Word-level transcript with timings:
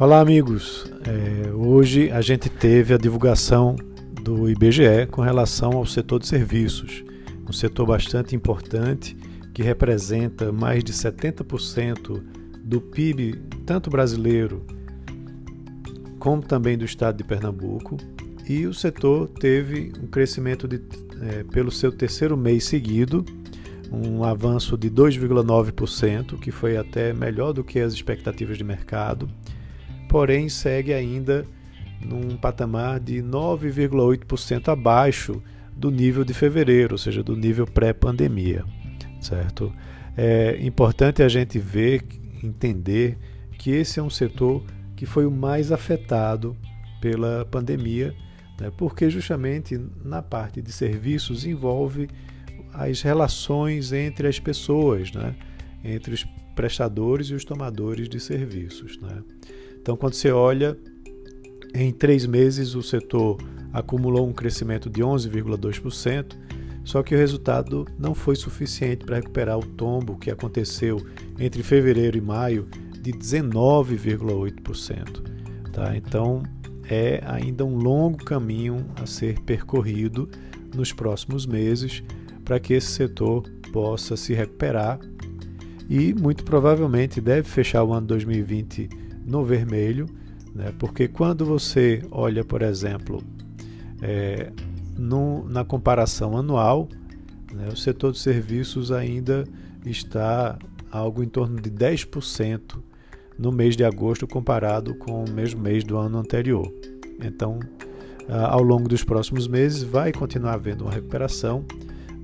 Olá, 0.00 0.20
amigos. 0.20 0.88
É, 1.04 1.50
hoje 1.52 2.08
a 2.12 2.20
gente 2.20 2.48
teve 2.48 2.94
a 2.94 2.96
divulgação 2.96 3.74
do 4.22 4.48
IBGE 4.48 5.08
com 5.10 5.22
relação 5.22 5.72
ao 5.72 5.84
setor 5.84 6.20
de 6.20 6.28
serviços, 6.28 7.02
um 7.48 7.52
setor 7.52 7.84
bastante 7.84 8.36
importante 8.36 9.16
que 9.52 9.60
representa 9.60 10.52
mais 10.52 10.84
de 10.84 10.92
70% 10.92 12.22
do 12.62 12.80
PIB, 12.80 13.42
tanto 13.66 13.90
brasileiro 13.90 14.64
como 16.20 16.42
também 16.42 16.78
do 16.78 16.84
estado 16.84 17.16
de 17.16 17.24
Pernambuco. 17.24 17.96
E 18.48 18.68
o 18.68 18.72
setor 18.72 19.28
teve 19.28 19.92
um 20.00 20.06
crescimento 20.06 20.68
de, 20.68 20.80
é, 21.22 21.42
pelo 21.42 21.72
seu 21.72 21.90
terceiro 21.90 22.36
mês 22.36 22.62
seguido, 22.62 23.24
um 23.90 24.22
avanço 24.22 24.78
de 24.78 24.88
2,9%, 24.88 26.38
que 26.38 26.52
foi 26.52 26.76
até 26.76 27.12
melhor 27.12 27.52
do 27.52 27.64
que 27.64 27.80
as 27.80 27.92
expectativas 27.92 28.56
de 28.56 28.62
mercado, 28.62 29.28
porém 30.08 30.48
segue 30.48 30.92
ainda 30.92 31.46
num 32.00 32.36
patamar 32.36 33.00
de 33.00 33.22
9,8% 33.22 34.68
abaixo 34.68 35.42
do 35.76 35.90
nível 35.90 36.24
de 36.24 36.34
fevereiro, 36.34 36.94
ou 36.94 36.98
seja, 36.98 37.22
do 37.22 37.36
nível 37.36 37.66
pré-pandemia, 37.66 38.64
certo? 39.20 39.72
É 40.16 40.58
importante 40.60 41.22
a 41.22 41.28
gente 41.28 41.58
ver, 41.58 42.04
entender 42.42 43.16
que 43.58 43.70
esse 43.70 44.00
é 44.00 44.02
um 44.02 44.10
setor 44.10 44.64
que 44.96 45.06
foi 45.06 45.26
o 45.26 45.30
mais 45.30 45.70
afetado 45.70 46.56
pela 47.00 47.44
pandemia, 47.44 48.14
né? 48.60 48.72
porque 48.76 49.08
justamente 49.08 49.80
na 50.04 50.20
parte 50.20 50.60
de 50.60 50.72
serviços 50.72 51.46
envolve 51.46 52.08
as 52.72 53.02
relações 53.02 53.92
entre 53.92 54.26
as 54.26 54.40
pessoas, 54.40 55.12
né? 55.12 55.36
entre 55.84 56.14
os 56.14 56.26
prestadores 56.56 57.28
e 57.28 57.34
os 57.34 57.44
tomadores 57.44 58.08
de 58.08 58.18
serviços. 58.18 58.98
Né? 59.00 59.22
Então, 59.88 59.96
quando 59.96 60.12
você 60.12 60.30
olha, 60.30 60.76
em 61.74 61.90
três 61.90 62.26
meses 62.26 62.74
o 62.74 62.82
setor 62.82 63.38
acumulou 63.72 64.28
um 64.28 64.34
crescimento 64.34 64.90
de 64.90 65.00
11,2%, 65.00 66.36
só 66.84 67.02
que 67.02 67.14
o 67.14 67.18
resultado 67.18 67.86
não 67.98 68.14
foi 68.14 68.36
suficiente 68.36 69.06
para 69.06 69.16
recuperar 69.16 69.58
o 69.58 69.64
tombo 69.64 70.18
que 70.18 70.30
aconteceu 70.30 71.02
entre 71.38 71.62
fevereiro 71.62 72.18
e 72.18 72.20
maio 72.20 72.68
de 73.00 73.12
19,8%. 73.12 75.22
Tá? 75.72 75.96
Então, 75.96 76.42
é 76.86 77.22
ainda 77.24 77.64
um 77.64 77.78
longo 77.78 78.22
caminho 78.22 78.84
a 78.94 79.06
ser 79.06 79.40
percorrido 79.40 80.28
nos 80.76 80.92
próximos 80.92 81.46
meses 81.46 82.02
para 82.44 82.60
que 82.60 82.74
esse 82.74 82.88
setor 82.88 83.48
possa 83.72 84.18
se 84.18 84.34
recuperar 84.34 85.00
e 85.88 86.12
muito 86.12 86.44
provavelmente 86.44 87.22
deve 87.22 87.48
fechar 87.48 87.84
o 87.84 87.94
ano 87.94 88.06
2020 88.06 89.07
no 89.28 89.44
vermelho, 89.44 90.06
né? 90.54 90.72
porque 90.78 91.06
quando 91.06 91.44
você 91.44 92.02
olha, 92.10 92.42
por 92.42 92.62
exemplo, 92.62 93.22
é, 94.00 94.50
no, 94.96 95.46
na 95.48 95.64
comparação 95.64 96.36
anual, 96.36 96.88
né, 97.52 97.68
o 97.68 97.76
setor 97.76 98.12
de 98.12 98.18
serviços 98.18 98.90
ainda 98.90 99.44
está 99.84 100.58
algo 100.90 101.22
em 101.22 101.28
torno 101.28 101.60
de 101.60 101.70
10% 101.70 102.78
no 103.38 103.52
mês 103.52 103.76
de 103.76 103.84
agosto 103.84 104.26
comparado 104.26 104.94
com 104.96 105.24
o 105.24 105.30
mesmo 105.30 105.60
mês 105.60 105.84
do 105.84 105.96
ano 105.96 106.18
anterior. 106.18 106.72
Então, 107.22 107.60
ao 108.28 108.62
longo 108.62 108.88
dos 108.88 109.04
próximos 109.04 109.46
meses 109.48 109.82
vai 109.82 110.12
continuar 110.12 110.54
havendo 110.54 110.84
uma 110.84 110.92
recuperação, 110.92 111.64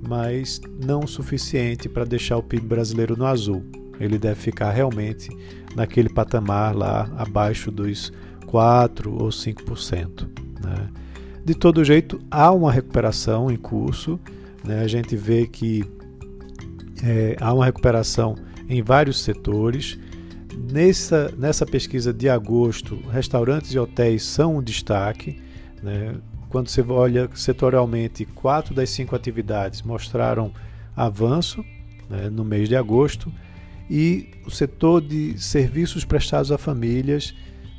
mas 0.07 0.61
não 0.85 1.01
o 1.01 1.09
suficiente 1.09 1.89
para 1.89 2.05
deixar 2.05 2.37
o 2.37 2.43
PIB 2.43 2.67
brasileiro 2.67 3.17
no 3.17 3.25
azul. 3.25 3.65
Ele 4.01 4.19
deve 4.19 4.41
ficar 4.41 4.71
realmente 4.71 5.29
naquele 5.75 6.09
patamar 6.09 6.75
lá 6.75 7.09
abaixo 7.17 7.71
dos 7.71 8.13
4 8.47 9.13
ou 9.13 9.29
5%. 9.29 10.29
Né? 10.63 10.89
De 11.45 11.55
todo 11.55 11.85
jeito, 11.85 12.21
há 12.31 12.51
uma 12.53 12.73
recuperação 12.73 13.51
em 13.51 13.57
curso. 13.57 14.19
Né? 14.65 14.81
A 14.81 14.89
gente 14.89 15.17
vê 15.17 15.47
que 15.47 15.85
é, 17.03 17.37
há 17.41 17.53
uma 17.53 17.65
recuperação 17.65 18.35
em 18.69 18.83
vários 18.83 19.21
setores. 19.21 19.99
Nessa, 20.73 21.33
nessa 21.37 21.67
pesquisa 21.67 22.13
de 22.13 22.29
agosto, 22.29 22.97
restaurantes 23.11 23.73
e 23.73 23.79
hotéis 23.79 24.23
são 24.23 24.59
um 24.59 24.63
destaque. 24.63 25.41
Né? 25.83 26.15
Quando 26.49 26.69
você 26.69 26.83
olha 26.83 27.29
setorialmente, 27.35 28.25
quatro 28.25 28.75
das 28.75 28.91
cinco 28.91 29.17
atividades 29.17 29.83
mostraram 29.83 30.53
avanço 30.97 31.65
né, 32.09 32.31
no 32.31 32.45
mês 32.45 32.69
de 32.69 32.77
agosto 32.77 33.33
e 33.89 34.31
o 34.47 34.51
setor 34.51 35.01
de 35.01 35.39
serviços 35.39 36.05
prestados 36.05 36.51
a 36.51 36.59
famílias 36.59 37.35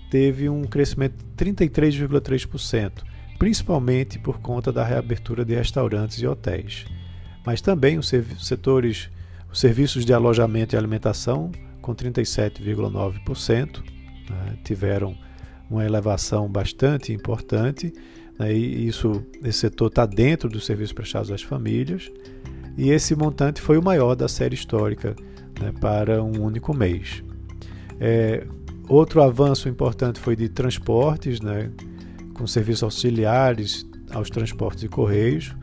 teve 0.10 0.48
um 0.48 0.64
crescimento 0.64 1.16
de 1.18 1.46
33,3%, 1.46 3.04
principalmente 3.38 4.20
por 4.20 4.40
conta 4.40 4.72
da 4.72 4.84
reabertura 4.84 5.44
de 5.44 5.56
restaurantes 5.56 6.18
e 6.22 6.28
hotéis. 6.28 6.86
Mas 7.46 7.62
também 7.62 7.98
os 7.98 8.12
setores, 8.40 9.10
os 9.52 9.60
serviços 9.60 10.06
de 10.06 10.14
alojamento 10.14 10.76
e 10.76 10.78
alimentação, 10.78 11.52
com 11.82 11.94
37,9%, 11.94 13.84
né, 14.30 14.58
tiveram 14.64 15.16
uma 15.70 15.86
elevação 15.86 16.48
bastante 16.48 17.12
importante, 17.14 17.94
né, 18.40 18.54
e 18.54 18.88
isso, 18.88 19.24
esse 19.44 19.60
setor 19.60 19.88
está 19.88 20.06
dentro 20.06 20.50
dos 20.50 20.66
serviços 20.66 20.94
prestados 20.94 21.32
às 21.32 21.42
famílias, 21.42 22.12
e 22.78 22.90
esse 22.90 23.16
montante 23.16 23.62
foi 23.62 23.78
o 23.78 23.84
maior 23.84 24.16
da 24.16 24.28
série 24.28 24.56
histórica 24.56 25.16
né, 25.60 25.72
para 25.80 26.24
um 26.24 26.42
único 26.42 26.76
mês. 26.76 27.24
É, 28.00 28.46
outro 28.90 29.22
avanço 29.22 29.70
importante 29.70 30.20
foi 30.20 30.36
de 30.36 30.50
transportes, 30.50 31.40
né, 31.40 31.72
com 32.34 32.46
serviços 32.46 32.84
auxiliares 32.84 33.86
aos 34.12 34.30
transportes 34.30 34.84
e 34.84 34.90
correios, 34.90 35.56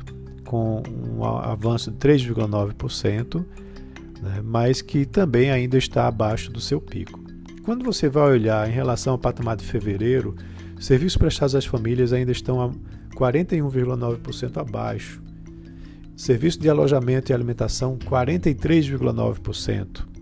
com 0.45 0.83
um 1.17 1.25
avanço 1.25 1.91
de 1.91 1.99
3,9%, 1.99 3.45
né, 4.23 4.41
mas 4.43 4.81
que 4.81 5.05
também 5.05 5.51
ainda 5.51 5.77
está 5.77 6.07
abaixo 6.07 6.51
do 6.51 6.61
seu 6.61 6.81
pico. 6.81 7.21
Quando 7.63 7.85
você 7.85 8.09
vai 8.09 8.25
olhar 8.25 8.69
em 8.69 8.73
relação 8.73 9.13
ao 9.13 9.19
patamar 9.19 9.57
de 9.57 9.65
fevereiro, 9.65 10.35
serviços 10.81 11.17
prestados 11.17 11.55
às 11.55 11.67
famílias 11.67 12.13
ainda 12.13 12.33
estão 12.33 12.61
a 12.61 12.71
41,9% 13.15 14.57
abaixo 14.57 15.22
serviço 16.17 16.61
de 16.61 16.69
alojamento 16.69 17.33
e 17.33 17.35
alimentação 17.35 17.99
43,9% 17.99 20.13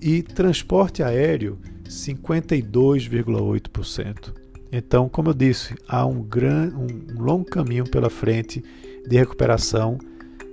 e 0.00 0.22
transporte 0.22 1.02
aéreo 1.02 1.58
52,8%. 1.84 4.32
Então, 4.70 5.08
como 5.08 5.30
eu 5.30 5.34
disse, 5.34 5.74
há 5.88 6.04
um, 6.04 6.22
gran, 6.22 6.70
um 6.76 6.86
longo 7.20 7.46
caminho 7.46 7.84
pela 7.84 8.10
frente 8.10 8.62
de 9.06 9.16
recuperação 9.16 9.96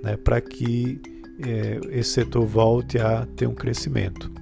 né, 0.02 0.16
para 0.16 0.40
que 0.40 0.98
é, 1.38 1.78
esse 1.90 2.08
setor 2.10 2.46
volte 2.46 2.98
a 2.98 3.26
ter 3.36 3.46
um 3.46 3.54
crescimento. 3.54 4.32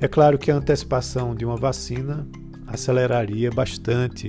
É 0.00 0.06
claro 0.06 0.38
que 0.38 0.50
a 0.50 0.56
antecipação 0.56 1.34
de 1.34 1.44
uma 1.44 1.56
vacina 1.56 2.28
aceleraria 2.66 3.50
bastante 3.50 4.28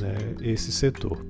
né, 0.00 0.16
esse 0.42 0.72
setor. 0.72 1.24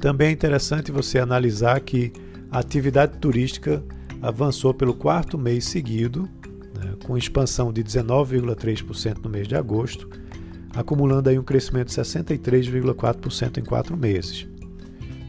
Também 0.00 0.28
é 0.28 0.32
interessante 0.32 0.90
você 0.90 1.20
analisar 1.20 1.78
que 1.80 2.12
a 2.52 2.58
atividade 2.58 3.16
turística 3.16 3.82
avançou 4.20 4.74
pelo 4.74 4.92
quarto 4.92 5.38
mês 5.38 5.64
seguido, 5.64 6.28
né, 6.78 6.94
com 7.02 7.16
expansão 7.16 7.72
de 7.72 7.82
19,3% 7.82 9.24
no 9.24 9.30
mês 9.30 9.48
de 9.48 9.56
agosto, 9.56 10.06
acumulando 10.74 11.30
aí 11.30 11.38
um 11.38 11.42
crescimento 11.42 11.88
de 11.88 11.94
63,4% 11.94 13.56
em 13.56 13.64
quatro 13.64 13.96
meses. 13.96 14.46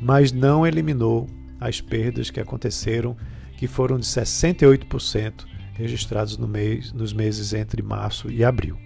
Mas 0.01 0.33
não 0.33 0.67
eliminou 0.67 1.29
as 1.61 1.79
perdas 1.79 2.29
que 2.29 2.41
aconteceram, 2.41 3.15
que 3.57 3.67
foram 3.67 3.97
de 3.97 4.05
68% 4.05 5.45
registrados 5.75 6.37
no 6.37 6.47
mês, 6.47 6.91
nos 6.91 7.13
meses 7.13 7.53
entre 7.53 7.81
março 7.81 8.29
e 8.29 8.43
abril. 8.43 8.77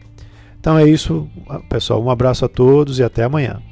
Então 0.59 0.77
é 0.77 0.87
isso, 0.87 1.27
pessoal. 1.69 2.03
Um 2.03 2.11
abraço 2.11 2.45
a 2.45 2.47
todos 2.47 2.99
e 2.99 3.03
até 3.03 3.23
amanhã. 3.23 3.63